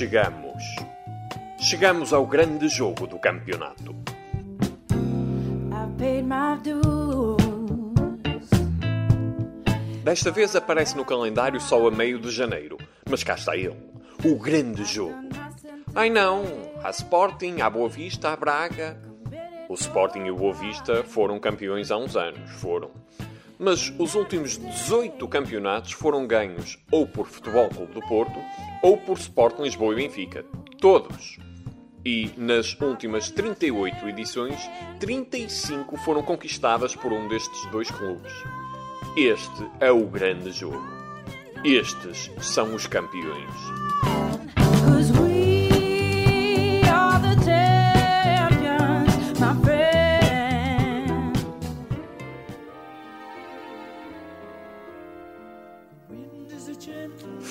[0.00, 0.64] Chegamos.
[1.58, 3.94] Chegamos ao grande jogo do campeonato.
[10.02, 12.78] Desta vez aparece no calendário só a meio de janeiro,
[13.10, 13.76] mas cá está ele,
[14.24, 15.20] o grande jogo.
[15.94, 16.44] Ai não,
[16.82, 18.98] há Sporting, há Boa Vista, há Braga.
[19.68, 22.90] O Sporting e o Boa Vista foram campeões há uns anos, foram.
[23.62, 28.40] Mas os últimos 18 campeonatos foram ganhos ou por Futebol Clube do Porto
[28.82, 30.46] ou por Sporting Lisboa e Benfica.
[30.80, 31.38] Todos.
[32.02, 34.58] E nas últimas 38 edições,
[34.98, 38.32] 35 foram conquistadas por um destes dois clubes.
[39.14, 40.88] Este é o grande jogo.
[41.62, 44.29] Estes são os campeões.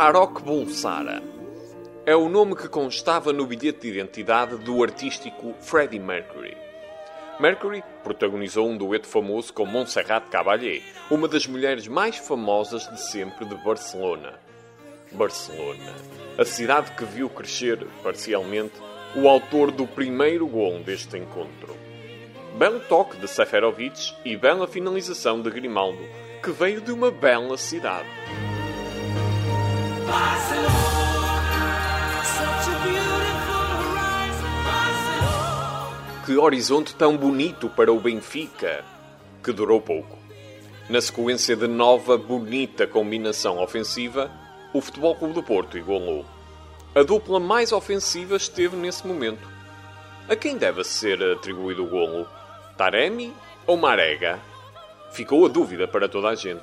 [0.00, 1.22] Farok Bulsara
[2.06, 6.56] é o nome que constava no bilhete de identidade do artístico Freddie Mercury.
[7.38, 13.44] Mercury protagonizou um dueto famoso com Montserrat Caballé, uma das mulheres mais famosas de sempre
[13.44, 14.40] de Barcelona.
[15.12, 15.94] Barcelona,
[16.38, 18.80] a cidade que viu crescer, parcialmente,
[19.14, 21.76] o autor do primeiro gol deste encontro.
[22.56, 26.02] Belo toque de Seferovic e bela finalização de Grimaldo,
[26.42, 28.08] que veio de uma bela cidade.
[36.30, 38.84] Que horizonte tão bonito para o Benfica,
[39.42, 40.16] que durou pouco.
[40.88, 44.30] Na sequência de nova bonita combinação ofensiva,
[44.72, 46.24] o Futebol Clube do Porto igualou.
[46.94, 49.48] A dupla mais ofensiva esteve nesse momento.
[50.28, 52.28] A quem deve ser atribuído o golo?
[52.76, 53.34] Taremi
[53.66, 54.38] ou Marega?
[55.10, 56.62] Ficou a dúvida para toda a gente.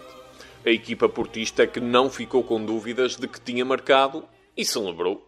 [0.66, 4.24] A equipa portista que não ficou com dúvidas de que tinha marcado
[4.56, 5.27] e celebrou.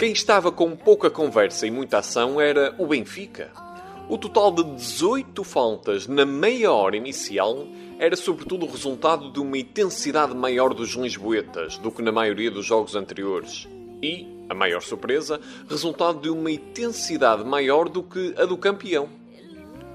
[0.00, 3.50] Quem estava com pouca conversa e muita ação era o Benfica.
[4.08, 7.66] O total de 18 faltas na meia hora inicial
[7.98, 12.66] era sobretudo o resultado de uma intensidade maior dos lisboetas do que na maioria dos
[12.66, 13.68] jogos anteriores.
[14.02, 15.38] E, a maior surpresa,
[15.68, 19.08] resultado de uma intensidade maior do que a do campeão.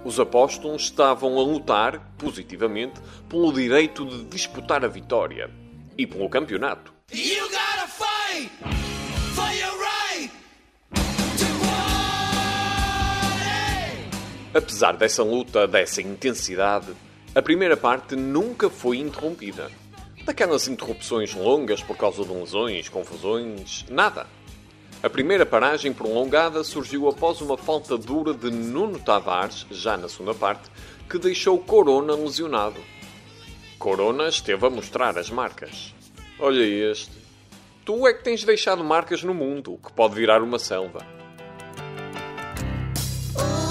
[0.06, 5.50] Os apóstolos estavam a lutar, positivamente, pelo direito de disputar a vitória
[5.98, 6.95] e pelo campeonato.
[14.56, 16.94] Apesar dessa luta, dessa intensidade,
[17.36, 19.70] a primeira parte nunca foi interrompida.
[20.24, 24.26] Daquelas interrupções longas por causa de lesões, confusões, nada.
[25.04, 30.34] A primeira paragem prolongada surgiu após uma falta dura de Nuno Tavares, já na segunda
[30.34, 30.72] parte,
[31.10, 32.80] que deixou Corona lesionado.
[33.78, 35.94] Corona esteve a mostrar as marcas.
[36.40, 37.25] Olha este.
[37.86, 41.06] Tu é que tens deixado marcas no mundo, que pode virar uma selva.
[43.38, 43.66] Oh.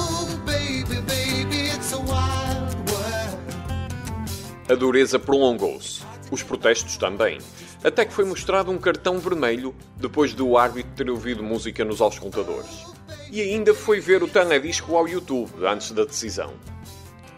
[4.66, 6.02] A dureza prolongou-se.
[6.30, 7.38] Os protestos também.
[7.84, 12.86] Até que foi mostrado um cartão vermelho depois do árbitro ter ouvido música nos auscultadores.
[13.30, 16.54] E ainda foi ver o teledisco ao YouTube antes da decisão.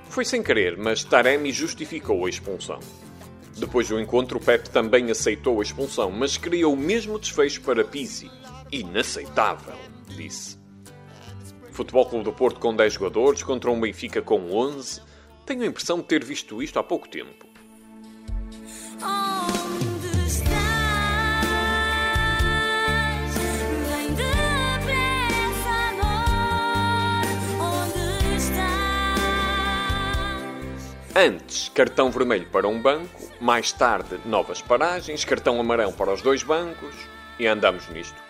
[0.08, 2.78] Foi sem querer, mas Taremi justificou a expulsão.
[3.56, 8.30] Depois do encontro, Pep também aceitou a expulsão, mas queria o mesmo desfecho para Pizzi.
[8.70, 9.74] Inaceitável,
[10.08, 10.58] disse.
[11.72, 15.00] Futebol Clube do Porto com 10 jogadores contra um Benfica com 11.
[15.44, 17.46] Tenho a impressão de ter visto isto há pouco tempo.
[19.02, 19.45] On
[31.18, 36.42] Antes, cartão vermelho para um banco, mais tarde, novas paragens, cartão amarelo para os dois
[36.42, 36.94] bancos
[37.38, 38.22] e andamos nisto.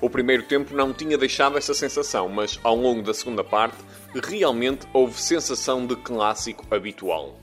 [0.00, 3.78] O primeiro tempo não tinha deixado essa sensação, mas ao longo da segunda parte,
[4.14, 7.34] realmente houve sensação de clássico habitual.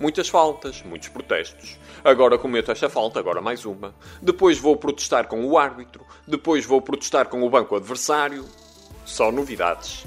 [0.00, 1.78] Muitas faltas, muitos protestos.
[2.02, 3.94] Agora cometo esta falta, agora mais uma.
[4.22, 6.02] Depois vou protestar com o árbitro.
[6.26, 8.46] Depois vou protestar com o banco adversário.
[9.04, 10.06] Só novidades.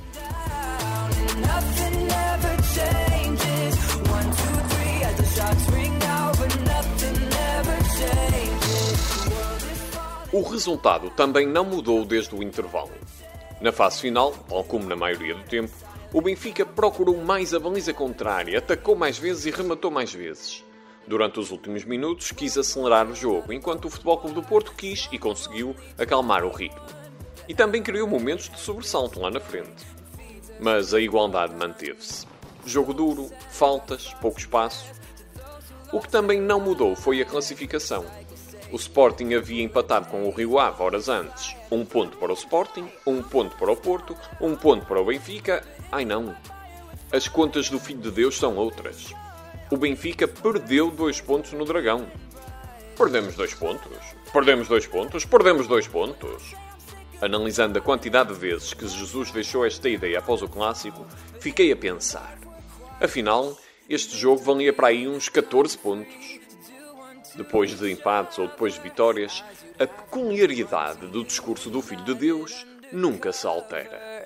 [10.38, 12.92] O resultado também não mudou desde o intervalo.
[13.60, 15.74] Na fase final, tal como na maioria do tempo,
[16.14, 20.64] o Benfica procurou mais a baliza contrária, atacou mais vezes e rematou mais vezes.
[21.08, 25.10] Durante os últimos minutos, quis acelerar o jogo, enquanto o Futebol Clube do Porto quis
[25.12, 26.86] e conseguiu acalmar o ritmo.
[27.50, 29.88] E também criou momentos de sobressalto lá na frente.
[30.60, 32.28] Mas a igualdade manteve-se.
[32.64, 34.86] Jogo duro, faltas, pouco espaço.
[35.92, 38.06] O que também não mudou foi a classificação.
[38.72, 41.56] O Sporting havia empatado com o Rio Ave horas antes.
[41.72, 45.64] Um ponto para o Sporting, um ponto para o Porto, um ponto para o Benfica.
[45.92, 46.36] Ai não!
[47.12, 49.14] As contas do Filho de Deus são outras.
[49.72, 52.06] O Benfica perdeu dois pontos no Dragão.
[52.98, 53.98] Perdemos dois pontos?
[54.34, 55.24] Perdemos dois pontos?
[55.24, 56.54] Perdemos dois pontos?
[57.22, 61.06] Analisando a quantidade de vezes que Jesus deixou esta ideia após o clássico,
[61.40, 62.38] fiquei a pensar.
[63.00, 63.58] Afinal,
[63.90, 66.40] este jogo valia para aí uns 14 pontos.
[67.38, 69.44] Depois de empates ou depois de vitórias,
[69.80, 74.26] a peculiaridade do discurso do Filho de Deus nunca se altera.